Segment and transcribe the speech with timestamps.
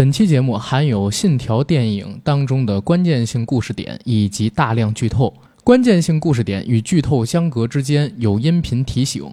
[0.00, 5.30] 本期节目含有《信条》电影当中的关键性故事点以及大量剧透。
[5.62, 9.30] 关键性故事点与剧透相隔之间有音频提醒，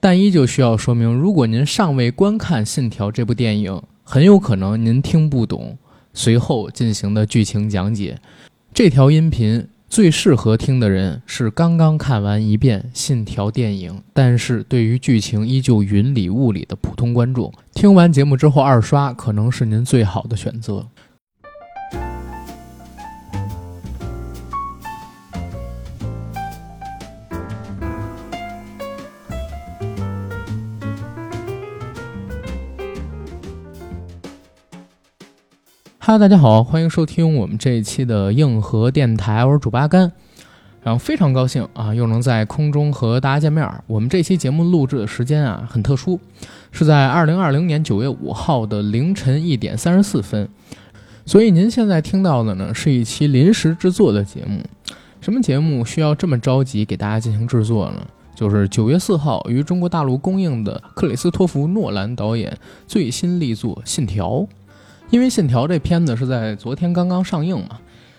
[0.00, 5.76] 但依旧需要说明：如果您尚未观看《信条》这部电影，很有可能您听不懂
[6.14, 8.18] 随后进行的剧情讲解。
[8.72, 9.68] 这条音频。
[9.88, 17.52] 最适合听的人是刚刚看完一遍《信条》电影，但是对于剧情依旧云里雾里的普通观众。
[17.72, 20.88] 听完节目之后二刷，可能是您最好的选择。
[36.06, 40.12] 哈，大家好，欢迎收听我们这一期的硬核电台，我是主八甘，
[40.80, 43.68] 然后非常高兴啊，又能在空中和大家见面。
[43.88, 46.20] 我们这期节目录制的时间啊很特殊，
[46.70, 50.48] 是在二零二零年九月五号的凌晨一点三十四分，
[51.24, 54.60] 所以您现在听到的呢是一期临时制作的节目。
[55.20, 58.06] 什么节目需要这么着急给大家进行制作呢？
[58.32, 64.34] 就是九月四号于中国大陆公映的克里斯托弗·诺兰导演最新力作《信条》。
[65.10, 67.78] 因为《信条》这片子是在昨天刚刚上映嘛，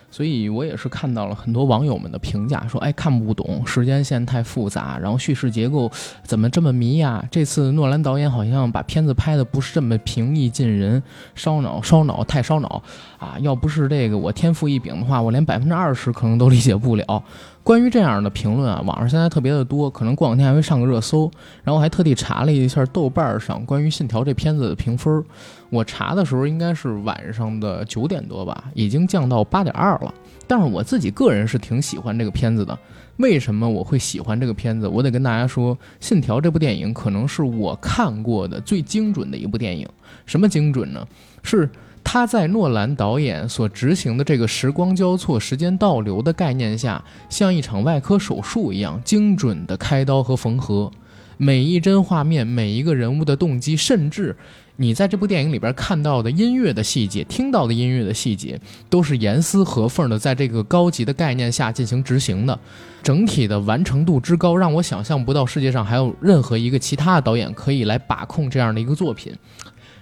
[0.09, 5.91] 所以我也是看到了很多网友们的评价，说：“哎，看不懂，时间线太复杂，然后叙事结构
[6.23, 7.23] 怎么这么迷呀？
[7.30, 11.03] 这次诺兰导演好像把片子拍的不是这么平易近人，
[11.35, 12.81] 烧脑烧脑太烧脑
[13.19, 13.35] 啊！
[13.41, 17.23] 要不是这个我天赋异禀的话，我连百分之二十可能都理解不了。”
[17.67, 21.29] 关于这样的评论啊，网上现在特别的多，可能过两天还会上个热搜。
[21.65, 25.21] 然后我还特地查了一下豆瓣上关于《信条》这片子的评分，
[25.69, 30.13] 我查的时候应该是晚上的九点多吧，已经降到八点二了。
[30.47, 32.79] 但是我自己个人是挺喜欢这个片子的。
[33.17, 34.87] 为什么我会喜欢这个片子？
[34.87, 39.85] 我得跟大家说，《信条》这部电影可能是我看过的最精准的一部电影。
[40.25, 41.05] 什么精准呢？
[41.43, 41.69] 是。
[42.09, 50.89] 他在诺兰导演所执行的这个时光交错、时间倒流的概念下，像一场外科手术一样精准的开刀和缝合，
[51.36, 54.33] 每一帧画面、每一个人物的动机，甚至
[54.77, 58.58] 你在这部电影里边看到的音乐的细节、听到的音乐的细节，
[58.89, 62.58] 都是严丝合缝的在这个高级的概念下进行执行的。
[63.04, 69.33] 整体的完成度之高，让我想象不到世界上还有任何一个其他的导演可以来把控这样的一个作品。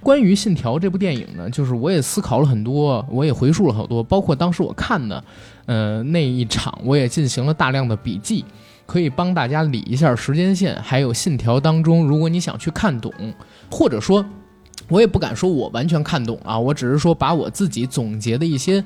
[0.06, 5.24] 关于《信条》这部电影呢，就是我也思考了很多，我也回述了好多，包括当时我看的，
[5.66, 8.46] 呃，那一场，我也进行了大量的笔记，
[8.86, 10.80] 可以帮大家理一下时间线。
[10.80, 13.12] 还有《信条》当中，如果你想去看懂，
[13.72, 14.24] 或者说，
[14.90, 18.86] 我也不敢说我完全看懂啊，我只是说把我自己总结的一些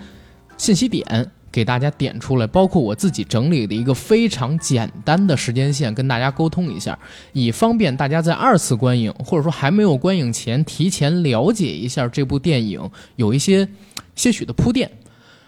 [0.55, 1.29] 信息点。
[1.51, 6.97] 给大家点出来，包括我自己整理的一个非常简单的时间线，跟大家沟通一下，
[7.33, 13.67] 以方便大家在二次观影或者说还没有观影前提前了解一下这部电影，有一些
[14.15, 14.89] 些许的铺垫。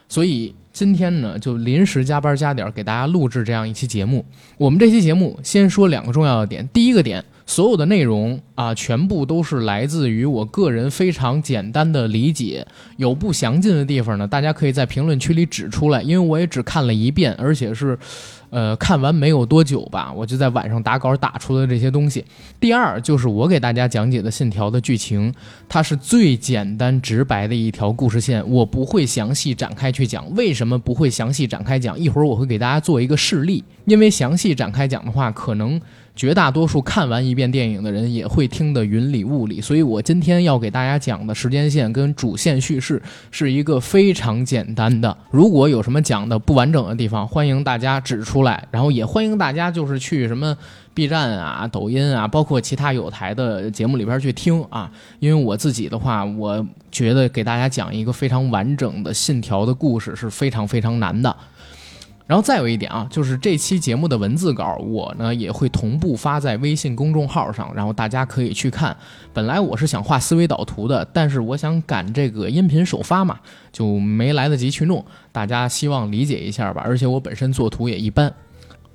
[0.10, 4.26] 所以今天呢，就临时加班加点给大家录制这样一期节目。
[4.58, 7.24] 我们这期节目先说两个重要的点，第一个点。
[7.52, 16.02] 所有的内容啊，全部都是来自于我个人非常简单的理解，有不详尽的地方呢，大家可以在评论区里指出来。
[16.02, 18.00] 因为我也只看了一遍，而且是，
[18.52, 22.24] 呃，看完没有多久吧，我就在晚上打稿打出了这些东西。
[22.58, 25.34] 第二就是我给大家讲解的《信条》的剧情，
[25.68, 30.34] 它是最简单直白的一条故事线，我不会详细展开去讲。
[30.36, 32.00] 为什么不会详细展开讲？
[32.00, 35.82] 一会儿我会给大家做一个示例，因为详细展开讲的话，可能。
[36.22, 43.02] 绝大多数看完一遍电影的人也会听得云里雾里，所以我今天要给大家讲的时间线跟主线叙事
[43.32, 45.18] 是一个非常简单的。
[45.32, 50.56] 如果有什么讲的不完整的地方，欢迎大家指出来，然后也欢迎大家就是去什么
[50.94, 54.92] B 站啊、抖音啊，包括其他有台的节目里边去听啊。
[55.18, 61.36] 因为我自己的话，我觉得给大家讲一个非常完整的信条的故事是非常非常难的。
[62.32, 68.96] 然后再有一点啊，就是这期节目的文字稿，我呢也会同步发在微信公众号上，然后大家可以去看。
[69.34, 73.38] 本来我是想画思维导图的，但是我想赶这个音频首发嘛，
[73.74, 75.04] 就没来得及去弄。
[75.34, 76.82] 大家希望理解一下吧。
[76.86, 78.34] 而且我本身作图也一般。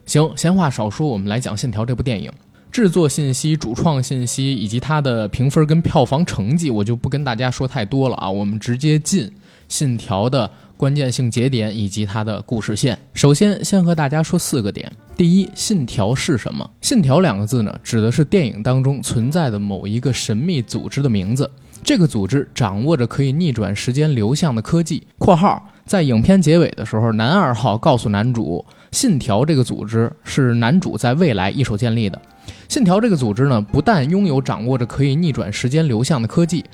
[0.07, 2.33] 行，闲话少说，我们来讲《信条》这部电影。
[2.73, 8.31] 制作信息、主创信息以及它的评分跟票房成绩，我就不跟大家说太多了啊。
[8.31, 9.29] 我们直接进
[9.69, 10.51] 《信条》的。
[10.77, 12.99] 关键性节点以及它的故事线。
[13.15, 14.91] 首先，先和大家说四个点。
[15.17, 16.69] 第一，信条是什么？
[16.81, 21.51] 信条两个字呢，指的是电影当中存在的某一个神秘组织的名字。
[21.83, 25.07] 这个组织掌握着可以逆转时间流向的科技。
[25.19, 32.21] （括号在影片结尾的时候，男二号告诉男主，信条这个组织是男主在未来一手建立的。
[32.69, 36.65] 信条这个组织呢，不但拥有掌握着可以逆转时间流向的科技。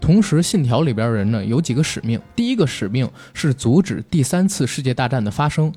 [0.00, 5.72] 同时，《信条》里边人呢有几个使命，第一个使命是阻止第三次世界大战的发生。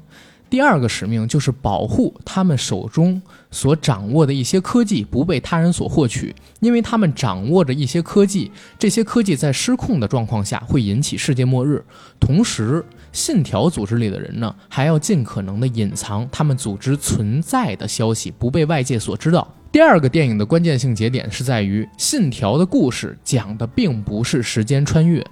[0.49, 11.83] 第二个使命就是保护他们手中所掌握的一些科技不被他人所获取，因为他们掌握着一些科技，这些科技在失控的状况下会引起世界末日。
[12.19, 19.55] 同时，信条组织里的人呢，还要尽可能的隐藏他们组织存在的消息，不被外界所知道。
[19.73, 25.25] 第二个电影的关键性节点是在于，信条的故事讲的并不是时间穿越。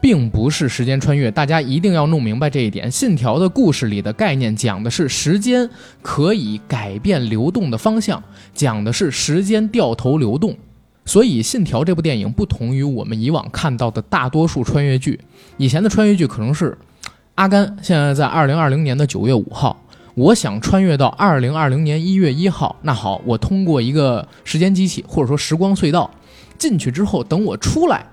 [0.00, 2.88] 并不是时间穿越，大家一定要弄明白这一点。
[2.88, 5.68] 信条的故事里的概念讲的是时间
[6.02, 8.22] 可以改变流动的方向，
[8.52, 10.56] 讲的是时间掉头流动。
[11.04, 15.18] 所以，信条这部电影不同于我们以往看到的大多数穿越剧。
[15.56, 16.78] 以前的穿越剧可能是
[17.34, 19.83] 阿甘现在在二零二零年的九月五号，
[20.14, 22.76] 我想穿越到二零二零年一月一号。
[22.82, 26.10] 那好，我通过一个时间机器或者说时光隧道
[26.58, 28.06] 进去之后，等我出来，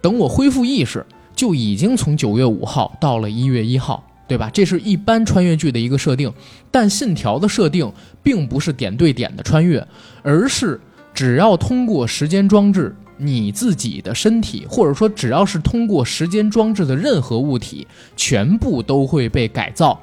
[0.00, 1.04] 等我恢复意识。
[1.34, 4.50] 就已经从九月五号到了一月一号，对吧？
[4.52, 6.30] 这是一般穿越剧的一个设定，
[6.70, 7.90] 但信条的设定
[8.22, 9.86] 并不是点对点的穿越，
[10.22, 10.78] 而是
[11.14, 19.98] 只要通过时间装置，你自己的身体，或者说只要是通过时间装置的任何物体，全部都会被改造。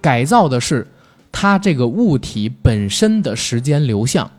[0.00, 0.86] 改造的是
[1.30, 4.30] 它这个物体本身的时间流向，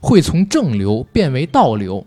[0.00, 2.06] 会从正流变为倒流。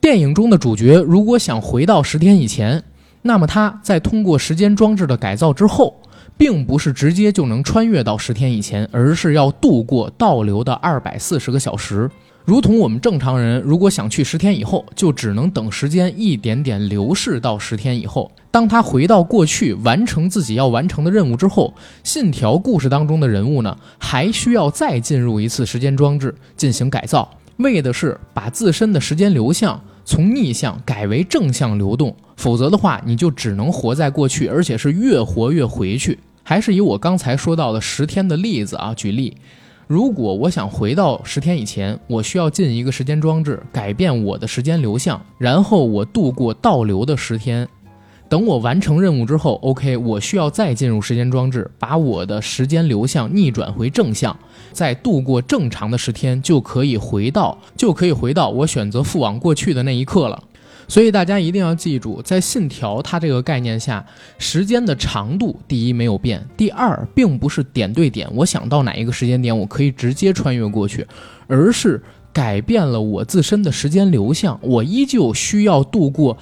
[0.00, 2.82] 电影中的主角如果想回到十天以前。
[3.22, 5.94] 那么他在通过时间装置的改造之后，
[6.38, 12.10] 并不是直接就能穿越到十天以前，而是要度过倒流的二百四十个小时。
[12.44, 18.30] 如同我们正常人如果想去十天以后，就只能等时间一点点流逝到十天以后。
[18.50, 21.72] 当他回到过去完成自己要完成的任务之后，
[22.02, 29.80] 信条故事当中的人物呢，还需要再进入一次时间装置进行改造，为的是把自身的时间流向。
[30.02, 36.18] 从逆向改为正向流动，否则的话，你就只能活在过去，而且是越活越回去。
[36.42, 39.36] 还是以我刚才说到的十天的例子啊举例，
[39.90, 47.68] 如果我想回到十天以前，我需要进一个时间装置，改变我的时间流向，然后我度过倒流的十天。
[48.28, 54.38] 等我完成任务之后，OK，我需要再进入时间装置，把我的时间流向逆转回正向，
[54.70, 60.40] 再度过正常的十天，就可以回到，就可以回到我选择赴往过去的那一刻了。
[60.90, 64.04] 所以大家一定要记住，在信条它这个概念下，
[64.38, 71.06] 时间的长度第一没有变，第二并不是点对点，我想到哪一个时间点，我可以直接穿越过去，
[71.46, 72.02] 而是
[72.32, 76.36] 改变了我自身的时间流向，我依旧需要度过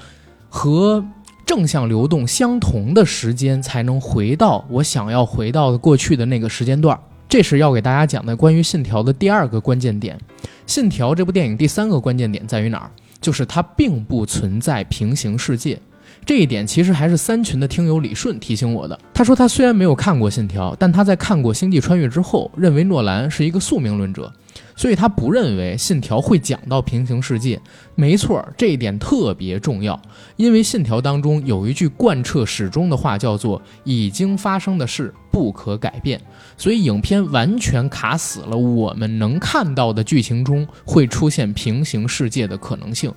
[0.49, 1.05] 和。
[1.47, 10.15] 正向流动相同的时间才能回到我想要回到过去的那个时间段，这是要给大家讲的关于《信条》的第二个关键点。
[10.67, 12.91] 《信条》这部电影第三个关键点在于哪儿？
[13.21, 15.81] 就是它并不存在平行世界。
[16.25, 18.99] 这一点其实还是三群的听友李顺提醒我的。
[19.15, 24.31] 他说他虽然没有看过《信条》，但他在看过《星际穿越》之后，认为诺兰是一个宿命论者。
[24.79, 27.61] 所以他不认为《信条》会讲到平行世界，
[27.97, 30.01] 没错，这一点特别重要，
[30.37, 36.21] 因为《信条》当中有一句贯彻始终的话，叫做“已经发生的事不可改变”，
[36.57, 43.13] 所以影片完全卡死了我们能看到的剧情中会出现平行世界的可能性。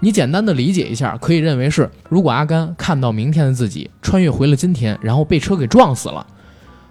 [0.00, 6.26] 你简单的理解一下，可以认为是，如果阿甘看到明天的自己穿越回了今天，然后被车给撞死了，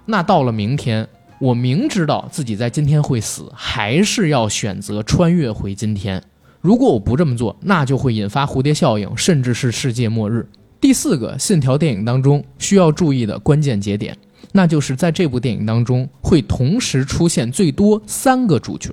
[0.06, 1.06] 那到了明天。
[1.38, 6.22] 我明知道自己在今天会死，还是要选择穿越回今天。
[6.62, 10.48] 如果我不这么做，那就会引发蝴蝶效应，甚至是世界末日。
[10.80, 14.16] 第四个信条电影当中需要注意的关键节点，
[14.52, 18.92] 那就是在这部电影当中会同时出现最多三个主角。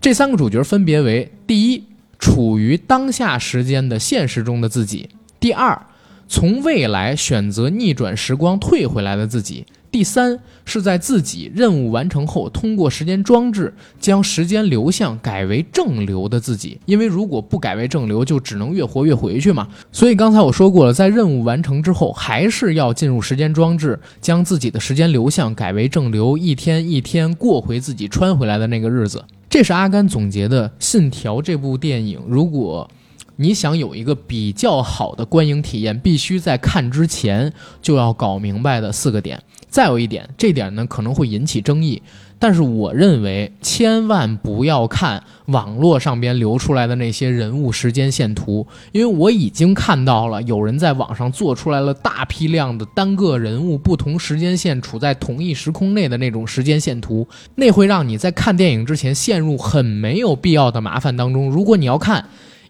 [0.00, 1.84] 这三个主角分别为：第一，
[2.18, 5.80] 处于当下时间的现实中的自己；第二，
[6.28, 9.66] 从未来选择逆转时光退回来的自己。
[9.94, 16.80] 第三是在自己任务完成后，通过时间装置将时间流向改为正流的自己。
[16.84, 19.68] 因为如果不改为正流，就只能越活越回去嘛。
[19.92, 29.24] 所以刚才我说过了，在任务完成之后，还是要进入时间装置，将自己的时间流向改为正流，一天一天过回自己穿回来的那个日子。
[29.48, 32.20] 这是阿甘总结的《信条》这部电影。
[32.26, 32.90] 如果
[33.36, 39.42] 你想有一个比较好的观影体验，必须在看之前就要搞明白的四个点。
[39.68, 42.00] 再有一点，这点呢可能会引起争议，
[42.38, 57.26] 但是我认为千万不要看网络上边流出来的那些人物时间线图，因为我已经看到了有人在网上做出来了大批量的单个人物不同时间线处在同一时空内的那种时间线图，
[57.56, 61.50] 那会让你在看电影之前陷入很没有必要的麻烦当中。
[61.50, 62.24] 如果你要看。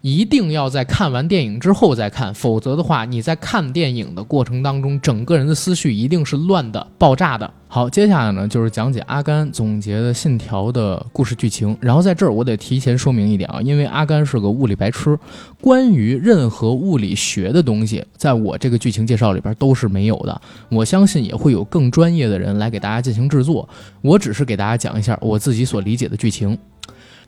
[0.05, 7.51] 一定要在看完电影之后再看，否则的话，你在看电影的过程当中，整个人的思绪一定是乱的、爆炸的。
[7.67, 11.75] 好，接下来呢就是讲解阿甘总结的《信条》的故事剧情。
[11.81, 15.17] 然后在这儿我得提前说明一点啊，因为阿甘是个物理白痴，
[15.59, 20.39] 关于任何物理学的东西，在我这个剧情介绍里边都是没有的。
[20.69, 23.67] 我相信也会有更专业的人来给大家进行制作，
[24.03, 26.55] 我只是给大家讲一下我自己所理解的剧情。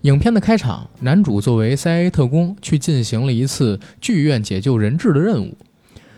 [0.01, 5.57] 影片的开场，男主作为 CIA 特工去进行了一次剧院解救人质的任务。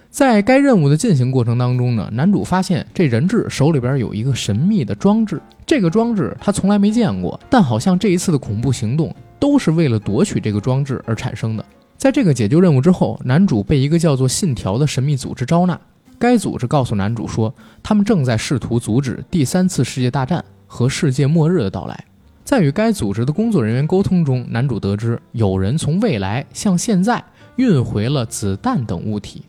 [0.10, 5.42] 在该任务的进行过程当中呢，男主发现这人质手里边有一个神秘的装置。
[5.66, 11.64] 这个装置他从来没见过，但好像这一次的恐怖行动都是为了夺取这个装置而产生的。
[11.96, 15.80] 在这个解救任务之后，男主被一个叫做“信条”的神秘组织招纳。
[16.18, 22.06] 该组织告诉男主说，他们正在试图阻止第三次世界大战和世界末日的到来。
[22.50, 27.24] 在与该组织的工作人员沟通中，男主得知有人从未来向现在
[27.58, 29.44] 运回了子弹等物体。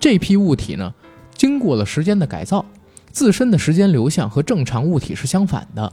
[0.00, 0.92] 这批物体呢，
[1.32, 2.66] 经过了时间的改造，
[3.12, 5.92] 自身的时间流向和正常物体是相反的。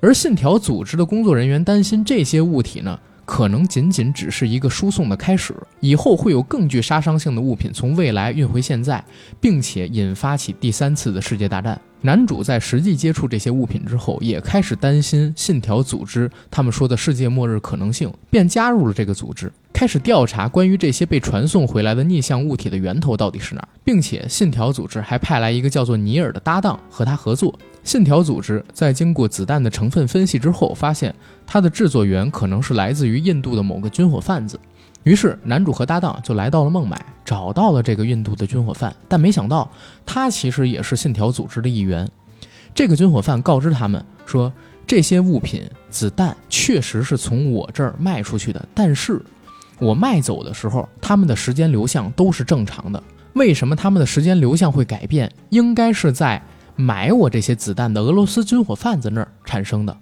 [0.00, 9.04] 而信条组织的工作人员担心这些物体呢，可能仅仅只是一个输送的开始，以后会有更具杀伤性的物品从未来运回现在，
[9.40, 11.78] 并且引发起第三次的世界大战。
[12.02, 27.58] 男主在实际接触这些物品之后，也开始担心信条组织他们说的世界末日可能性，便加入了这个组织，开始调查关于这些被传送回来的逆向物体的源头到底是哪儿，并且信条组织还派来一个叫做尼尔的搭档和他合作。
[27.86, 31.14] 信条组织在经过子弹的成分分析之后，发现
[31.46, 34.58] 它的制作源可能是来自于印度的某个军火贩子。
[35.04, 39.70] 于是，男主和搭档就来到了孟买，找到了这个印度的军火贩，但没想到
[40.04, 42.10] 他其实也是信条组织的一员。
[42.74, 44.52] 这个军火贩告知他们说，
[44.84, 49.22] 这些物品子弹确实是从我这儿卖出去的，但是
[49.78, 53.00] 我卖走的时候，他们的时间流向都是正常的。
[53.34, 55.32] 为什么他们的时间流向会改变？
[55.50, 56.42] 应该是在
[56.76, 59.96] 买我这些子弹的俄罗斯军火贩子那儿产生的。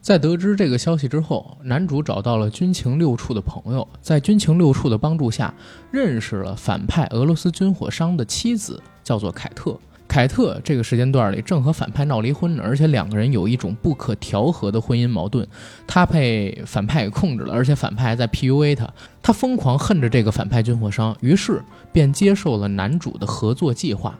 [0.00, 5.52] 在得知这个消息之后，男主找到了军情六处的朋友，在军情六处的帮助下，
[5.90, 9.78] 认识了反派俄罗斯军火商的妻子，叫做凯特。
[10.08, 15.46] 凯特这个时间段里正和反派闹离婚呢，而且两个人有一种不可调和的婚姻矛盾。
[15.86, 18.92] 他被反派给控制了，而且反派还在 PUA 他。
[19.22, 21.62] 他疯狂恨着这个反派军火商，于是
[21.92, 24.18] 便接受了男主的合作计划。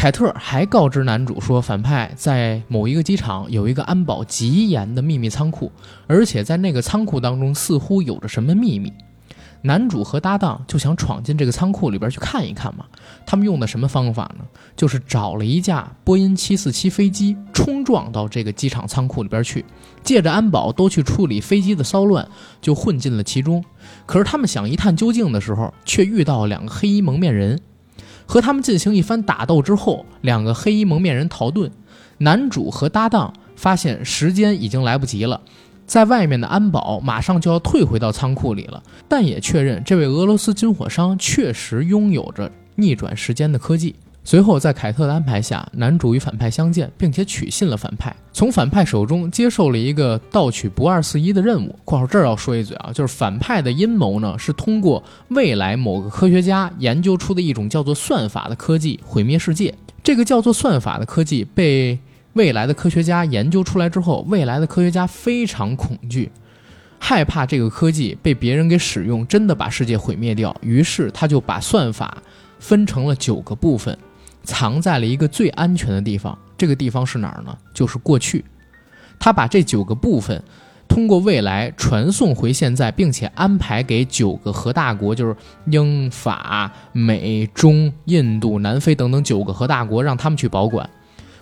[0.00, 5.70] 凯特还告知男主说，反派在某一个机场有一个安保极严的秘密仓库，
[6.06, 8.90] 而且在那个仓库当中似乎有着什么秘密。
[9.60, 12.86] 男主和搭档就想闯进这个仓库里边去看一看嘛。
[13.26, 14.44] 他们用的什么方法呢？
[14.74, 19.62] 就是找了一架波音747飞机，冲撞到这个机场仓库里边去，
[20.02, 22.26] 借着安保都去处理飞机的骚乱，
[22.62, 23.62] 就混进了其中。
[24.06, 27.60] 可是他们想一探究竟的时候，却遇到两个黑衣蒙面人。
[28.30, 31.68] 和他们进行一番打斗之后，两个黑衣蒙面人逃遁。
[32.18, 35.40] 男主和搭档发现时间已经来不及了，
[35.84, 43.96] 在外面的安保马上就要退回到仓库里了，但也确认这位俄罗斯军火商确实拥有着逆转时间的科技。
[44.22, 51.74] 随后，在凯特的安排下，男主与反派相见，并且取信了反派，从反派手中接受了一个盗取不二四一的任务。
[51.84, 59.74] 括号这儿要说一嘴啊，就是反派的阴谋呢，是通过未来某个科学家研究出的一种叫做算法的科技毁灭世界。
[60.02, 61.98] 这个叫做算法的科技被
[62.34, 66.30] 未来的科学家研究出来之后，未来的科学家非常恐惧，
[66.98, 70.54] 害怕这个科技被别人给使用，真的把世界毁灭掉。
[70.60, 72.18] 于是他就把算法
[72.58, 73.98] 分成了九个部分。
[74.42, 77.56] 藏在了一个最安全的地方，这个地方是哪儿呢？
[77.74, 78.44] 就是过去。
[79.18, 80.42] 他把这九个部分
[80.88, 90.88] 通过未来传送回现在，并且安排给九个核大国，就是英法美中印度南非等等九个核大国，让他们去保管。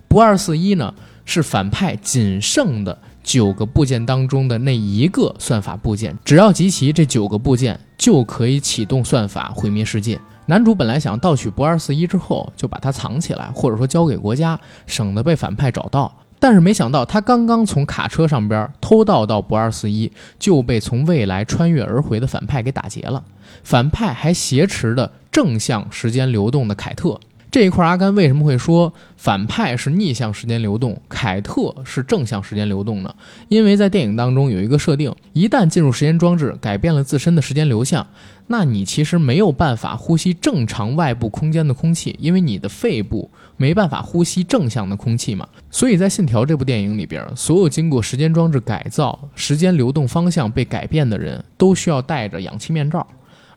[0.09, 0.93] 不二四一呢，
[1.25, 10.19] 是反派仅剩的九个部件当中的那一个算法部件，只要集齐这九个部件，就可以启动算法毁灭世界。
[10.51, 16.11] 男主本来想盗取不二四一之后就把它藏起来，或者说交给国家，省得被反派找到。
[16.39, 23.23] 但是没想到，他刚刚从卡车上边偷盗到不二四一，就被从未来穿越而回的反派给打劫了。
[23.63, 33.15] 反派还挟持的正向时间流动的凯特，这一块，阿甘为什么会说反派是逆向时间流动，凯特是正向时间流动呢？
[33.49, 38.07] 因为在电影当中有一个设定，一旦进入时间装置，改变了自身的时间流向，
[38.49, 45.49] 那你其实没有办法呼吸正常外部空间的空气，因为你的肺部没办法呼吸正向的空气嘛。
[45.71, 53.07] 所以在《信条》这部电影里边，所有经过时间装置改造、时间流动方向被改变的人都需要戴着氧气面罩。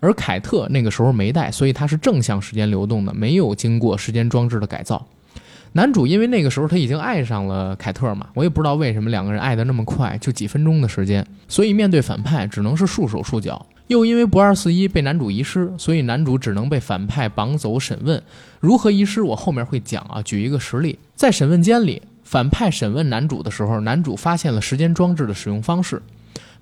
[0.01, 5.07] 而凯特那个时候没带，所以他是正向时间流动的，没有经过时间装置的改造。
[5.73, 13.65] 男主因为那个时候他已经爱上了凯特嘛，我也不知道为什么两个人爱得那么快，就几分钟的时间，所以面对反派只能是束手束脚。
[13.87, 18.21] 又因为不二四一被男主遗失，所以男主只能被反派绑走审问。
[18.59, 20.21] 如何遗失，我后面会讲啊。
[20.21, 26.01] 举一个实例，在审问间里，反派审问男主的时候，男主发现了时间装置的使用方式。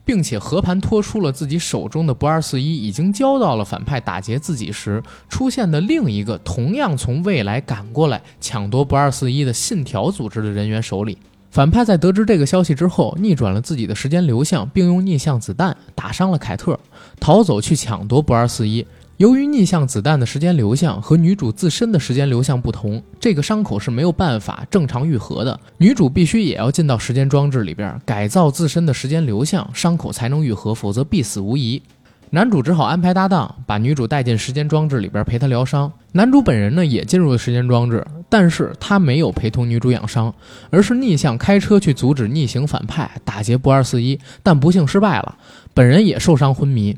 [0.03, 11.17] 并且和盘托出了自己手中的不二四一已经交到了反派打劫自己时出现的另一个同样从未来赶过来抢夺不二四一的信条组织的人员手里。
[11.51, 16.79] 反派在得知这个消息之后，逆转了自己的时间流向，并用逆向子弹打伤了凯特，
[17.19, 18.85] 逃走去抢夺不二四一。
[19.19, 25.59] 由于逆向子弹的时间流向和女主自身的时间流向不同，这个伤口是没有办法正常愈合的。
[25.77, 31.81] 女主必须也要进到时间装置里边改造自身的时间流向，伤口才能愈合，否则必死无疑。
[32.29, 35.91] 男主只好安排搭档把女主带进时间装置里边陪她疗伤。
[36.13, 40.33] 男主本人呢也进入了时间装置，但是他没有陪同女主养伤，
[40.69, 45.35] 而是逆向开车去阻止逆行反派打劫不二四一，但不幸失败了，
[45.73, 46.95] 本人也受伤昏迷。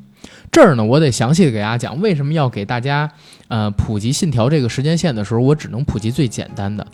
[0.51, 3.10] 这儿呢，我得详细的给大家讲，为什么要给大家，
[3.48, 6.86] 呃，普及信条这个时间线的时候，我只能普及最简单的，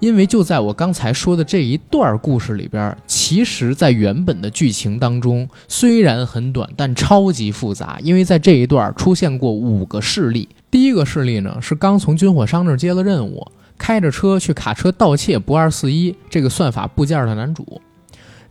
[0.00, 10.46] 因为就在我刚才说的这一段故事里边，其实，在原本的剧情当中，虽然很短，但超级复杂，因为在这一段出现过五个势力。
[10.70, 17.80] 第一个势力呢，是刚从军火商那儿接了任务，开着车去卡车盗窃不二四一这个算法部件的男主。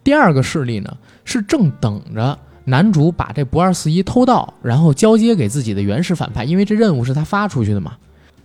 [0.04, 2.40] 第二个势力呢，是正等着。
[2.66, 7.94] 男主把这不二四一偷盗，然后交接给自己的原始反派，因为这任务是他发出去的嘛。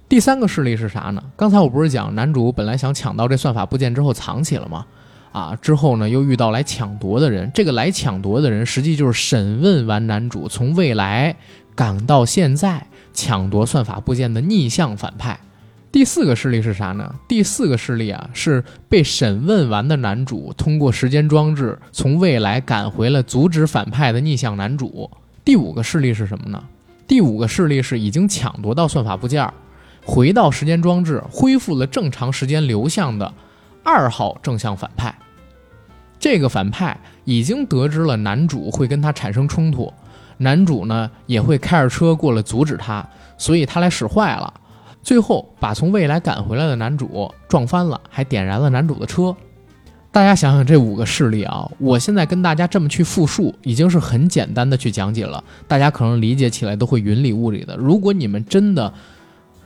[0.08, 1.22] 第三个势力是啥呢？
[1.36, 4.84] 刚才我不是讲男主本来想抢到这算法部件之后藏起了吗？
[5.32, 11.36] 啊，之后呢又遇到来抢夺的人，这个来抢夺的人实际就是审问完男主从未来
[11.74, 12.84] 赶到现在
[13.14, 15.38] 抢夺算法部件的逆向反派。
[15.92, 17.14] 第四个事例是啥呢？
[17.26, 25.10] 第四个事例啊，是被审问完的男主通过时间装置从未来赶回了阻止反派的逆向男主。
[25.44, 26.62] 第五个事例是什么呢？
[27.08, 29.52] 第五个事例是已经抢夺到算法部件，
[30.04, 33.34] 回到时间装置恢复了正常时间流向的
[33.82, 35.12] 二号正向反派。
[36.20, 39.92] 这个反派已经得知了男主会跟他产生冲突，
[40.36, 43.04] 男主呢也会开着车过来阻止他，
[43.36, 44.54] 所以他来使坏了。
[45.02, 49.34] 最后把从未来赶回来的男主撞翻了，还点燃了男主的车。
[50.12, 57.76] 大家想想这五个事例啊，我现在跟大家这么去复述，已经是很简单的去讲解了，大家可能理解起来都会云里雾里的。
[57.76, 58.92] 如果你们真的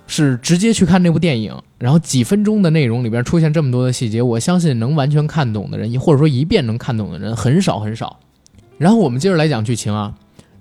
[0.06, 8.20] 是直接去看这部电影，然后几分钟的内容里边出现这么多的细节，我相信能完全看懂的人，或者说一遍能看懂的人很少很少。
[8.76, 10.14] 然后我们接着来讲剧情啊。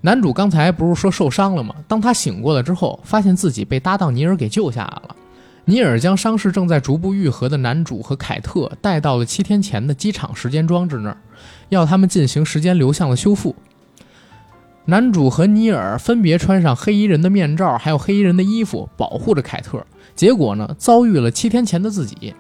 [0.06, 1.74] 男主刚才不是说受伤了吗？
[1.88, 5.16] 当他醒过来之后，发现自己被搭档尼尔给救下来了。
[5.64, 11.16] 尼尔将伤势正在逐步愈合的男主和凯特带到了七天前的机场时间装置那儿，
[11.70, 13.56] 要他们进行时间流向的修复。
[14.84, 19.82] 男主和尼尔分别穿上黑衣人的面罩，还有黑衣人的衣服，保护着凯特。
[20.14, 22.36] 结果呢，遭遇了七天前的自己。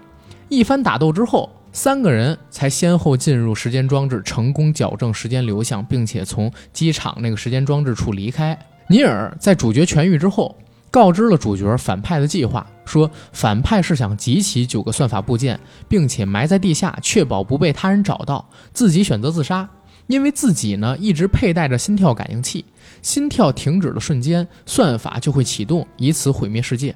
[0.49, 1.49] 一番打斗之后。
[1.75, 8.57] 三个人才先后进入时间装置，成功矫正时间流向，并且从机场那个时间装置处离开。
[8.87, 10.55] 尼尔在主角痊愈之后，
[10.91, 15.59] 告知了主角反派的计划，说反派是想集齐九个算法部件，
[15.89, 19.67] 并且埋在地下，确保不被他人找到，自己选择自杀，
[20.05, 22.63] 因为自己呢一直佩戴着心跳感应器，
[23.01, 26.95] 心跳停止的瞬间，算法就会启动，以此毁灭世界。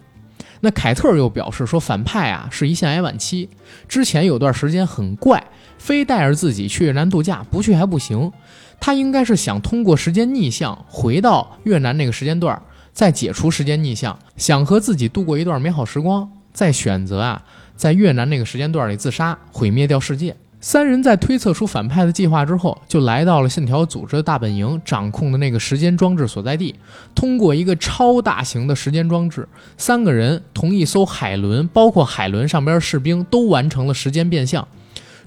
[0.61, 3.49] 那凯特又表示说，反派啊是胰腺癌晚期，
[3.87, 5.43] 之前有段时间很怪，
[5.77, 8.31] 非带着自己去越南度假，不去还不行。
[8.79, 12.61] 他应该是想通过时间逆向回到越南那个时间段，
[12.93, 17.43] 再解除时间逆向，想和自己度过一段美好时光，再选择啊
[17.75, 20.35] 在越南那个时间段里自杀，毁灭掉世界。
[20.59, 26.73] 三人在推测出反派的计划之后，就来到了信条组织的大本营，掌控的那个时间装置所在地。
[27.13, 34.67] 通过一个超大型的时间装置，三个人同一艘海轮，包括海轮上边士兵，都完成了时间变相，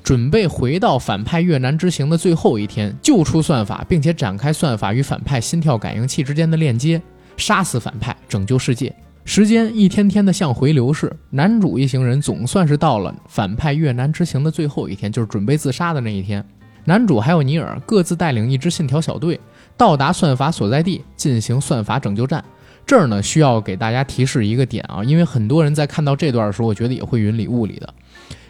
[0.03, 7.01] 准备回到反派越南之行的最后一天，救出算法，并且展开算法与反派心跳感应器之间的链接，
[7.37, 8.93] 杀死反派，拯救世界。
[9.25, 16.45] 时间一天天的向回流逝，男主一行人总算是到了反派越南之行的最后一天，就是准备自杀的那一天。
[16.85, 19.39] 男主还有尼尔各自带领一支信条小队，
[19.77, 22.43] 到达算法所在地进行算法拯救战。
[22.87, 27.93] 这儿呢，需要给大家提示一个点啊，因为很多人在看到这段的时候，我觉得也会云里雾里的。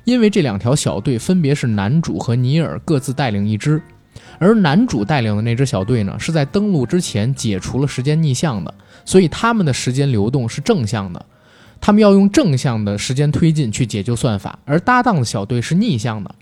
[0.04, 3.82] 因为这两条小队分别是男主和尼尔各自带领一支，
[4.38, 8.72] 而男主带领的那支小队呢，是在登陆之前解除了时间逆向的，
[9.04, 11.26] 所以他们的时间流动是正向的，
[11.80, 16.34] 他们要用正向的时间推进去解救算法，而搭档的小队是逆向的。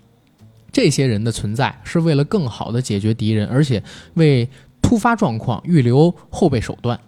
[0.71, 4.47] 这些人的存在是为了更好的解决敌人，而且为
[4.81, 6.99] 突发状况预留后备手段。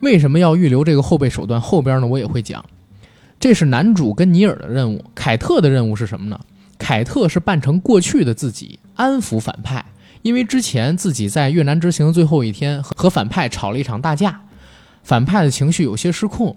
[0.00, 1.60] 为什么要预留这个后备手段？
[1.60, 2.64] 后边呢，我也会讲。
[3.40, 6.38] 这是男主跟尼尔的任务，凯特的任务是什么呢？
[6.78, 9.84] 凯特是扮成过去的自己，安抚反派。
[10.22, 14.40] 因为之前自己在越南之行的最后一天和反派吵了一场大架，
[15.02, 16.56] 反派的情绪有些失控。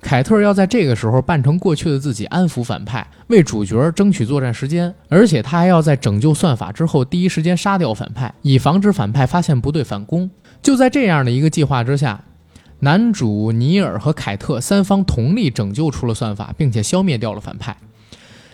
[0.00, 4.94] 凯特要在这个时候扮成过去的自己，安抚反派，为主角争取作战时间。
[5.08, 10.30] 而且他还要在拯救算法之后第一时间杀掉反派，以防止反派发现不对反攻。
[10.62, 12.22] 就在这样的一个计划之下。
[12.80, 17.74] 男主尼尔和凯特三方同力拯救出了算法，并且消灭掉了反派。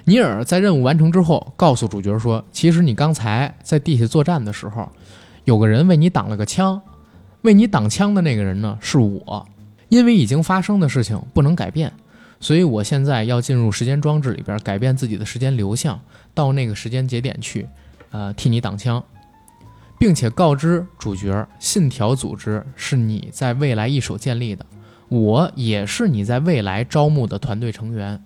[0.04, 4.88] 尼尔在任务完成之后，告诉主角说：“其实你刚才在地下作战的时候，
[5.44, 6.80] 有个人为你挡了个枪。
[7.42, 9.46] 为你挡枪的那个人呢，是我。
[9.88, 11.92] 因为已经发生的事情不能改变，
[12.40, 16.00] 所以我现在要进入时间装置里边，改变自己的时间流向，
[16.34, 17.68] 到那个时间节点去，
[18.10, 19.02] 呃，替你挡枪。”
[19.98, 24.66] 并且告知主角，信条组织是你在未来一手建立的，
[25.08, 28.20] 我也是你在未来招募的团队成员。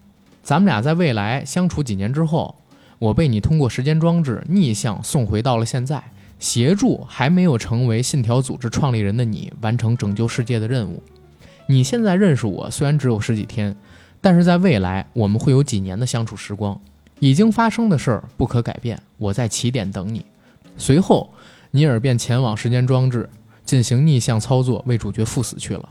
[0.46, 2.54] 咱们俩在未来相处几年之后，
[3.00, 6.00] 我被你通过时间装置逆向送回到了现在，
[6.38, 11.02] 协助还没有成为信条组织创立人的你完成拯救世界的任务。
[11.66, 13.74] 你现在认识我虽然只有十几天，
[14.20, 16.80] 但是在未来我们会有几年的相处时光。
[17.18, 20.24] 已经发生的事儿不可改变，我在起点等你。
[20.78, 21.28] 随后。
[21.72, 23.28] 尼尔便前往时间装置
[23.64, 25.87] 进行逆向操作，为主角赴死去了。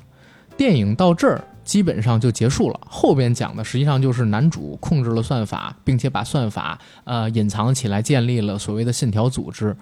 [0.58, 2.80] 电影到这儿基本上就结束了。
[2.88, 9.76] 后边讲的实际上就是男主控制了算法，并且把算法呃隐藏起来，建立了所谓的信条组织。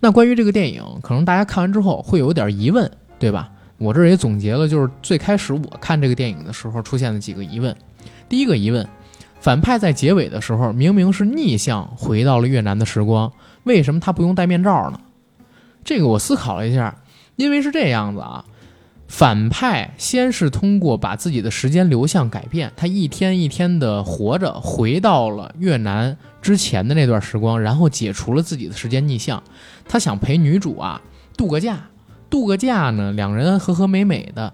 [0.00, 3.50] 那关于这个电影，可能大家看完之后会有点疑问，对吧？
[3.78, 7.76] 我这儿也总结了，就是最开始我看这个电影的时候出现的几个疑问。
[8.28, 8.88] 第一个疑问：
[9.38, 13.30] 反派在结尾的时候明明是逆向回到了越南的时光，
[13.64, 14.98] 为什么他不用戴面罩呢？
[15.84, 16.96] 这个我思考了一下，
[17.36, 18.44] 因为是这样子啊，
[19.08, 29.42] 反派先是通过把自己的时间流向改变，他一天一天的活着，回到了越南之前的那段时光，然后解除了自己的时间逆向。
[29.88, 31.00] 他想陪女主啊
[31.36, 31.88] 度个假，
[32.28, 34.52] 度个假呢，两人和和美美的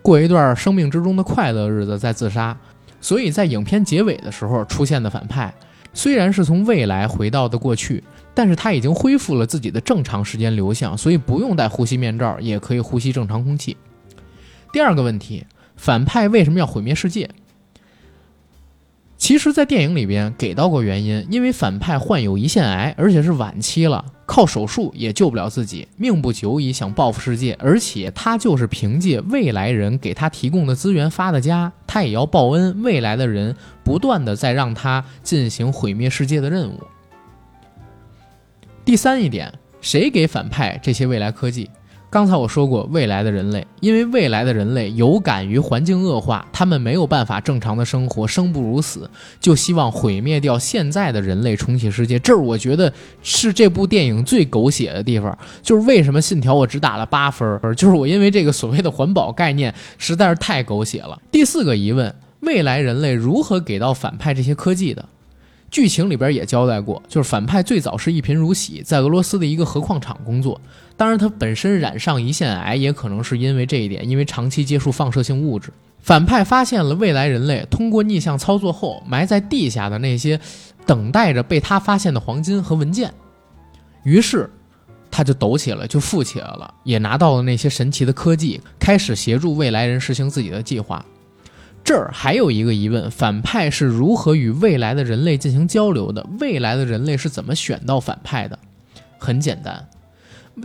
[0.00, 2.56] 过一段生命之中的快乐日子，再自杀。
[3.00, 5.52] 所以在影片结尾的时候出现的反派，
[5.92, 8.02] 虽然是从未来回到的过去。
[8.36, 13.74] 但是他已经恢复了自己的正常时间流向，所以不用戴呼吸面罩也可以呼吸正常空气。
[14.72, 17.30] 第二个问题，反派为什么要毁灭世界？
[19.16, 32.82] 其实，在电影里边给到过原因，因为反派患有胰腺癌，而且是晚期了，靠手术也救不了自己，命不久矣，想报复世界，而且他就是凭借未来人给他提供的资源发的家，他也要报恩。
[32.82, 36.78] 未来的人不断的在让他进行毁灭世界的任务。
[38.86, 41.68] 第三一点，谁给反派这些未来科技？
[42.08, 52.16] 刚才我说过，未来的人类，因为未来的人类有感于环境恶化，他们没有办法正常的生活，生不如死，就希望毁灭掉现在的人类，重启世界。
[52.20, 52.92] 这儿我觉得
[53.24, 61.20] 是这部电影最狗血的地方，就是为什么信条我只打了八分，就是我因为这个所谓的环保概念实在是太狗血了。
[61.32, 65.04] 第四个疑问，未来人类如何给到反派这些科技的？
[65.70, 70.60] 剧情里边也交代过，就是反派最早是一贫如洗，在俄罗斯的一个核矿厂工作。
[70.96, 75.70] 当然，他本身染上胰腺癌，也可能是因为这一点，因为长期接触放射性物质。
[76.00, 80.38] 反派发现了未来人类通过逆向操作后埋在地下的那些
[80.86, 83.12] 等待着被他发现的黄金和文件，
[84.04, 84.48] 于是
[85.10, 91.04] 他就抖起来，就富起来了，也拿到了那些神奇的科技，开始协助未来人实行自己的计划。
[91.86, 96.26] 这儿还有一个疑问：反派是如何与未来的人类进行交流的？
[96.40, 98.58] 未来的人类是怎么选到反派的？
[99.18, 99.86] 很简单，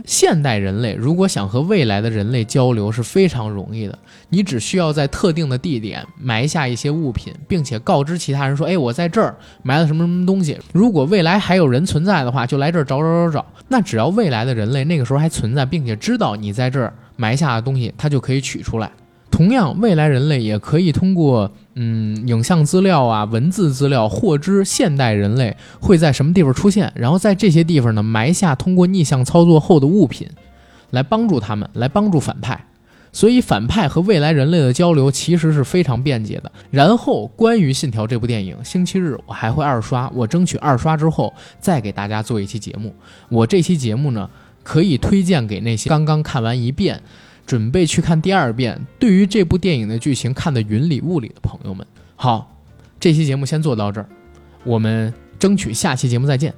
[0.04, 3.96] 现代人类如果想和未来的人类交流是非常容易的，
[4.30, 13.46] 你只需要在特定的地点埋下一些物品，并且告知其他人说：“哎，我在这儿埋了什么什么东西。”如果未来还有人存在的话，就来这儿找找找找。
[13.68, 18.90] 那只要未来的人类那个时候还存在，并且知道你在这儿埋下的东西，他就可以取出来。
[19.32, 30.28] 同样，未来人类也可以通过嗯影像资料啊、文字资料，获知现代人类会在什么地方出现，然后在这些地方呢埋下通过逆向操作后的物品，
[30.90, 32.66] 来帮助他们，来帮助反派。
[33.14, 36.50] 所以反派和未来人类的交流其实是非常便捷的。
[36.70, 42.94] 然后关于《信条》这部电影，星期日我还会二刷，我争取二刷之后再给大家做一期节目。
[43.28, 44.30] 我这期节目呢，
[44.62, 47.02] 可以推荐给那些刚刚看完一遍，
[47.46, 51.86] 准备去看第二遍，对于这部电影的剧情看得云里雾里的朋友们。
[52.16, 52.56] 好，
[53.00, 54.06] 这期节目先做到这儿，
[54.64, 56.54] 我们争取下期节目再见。